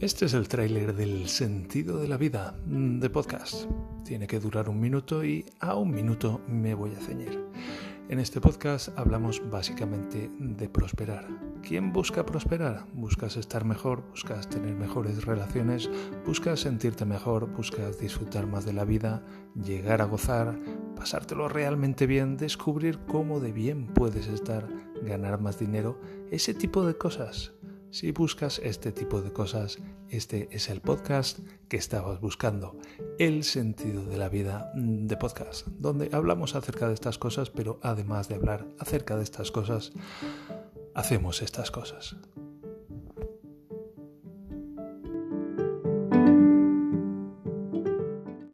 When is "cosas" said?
26.96-27.52, 29.32-29.78, 37.18-37.50, 39.50-39.90, 41.72-42.14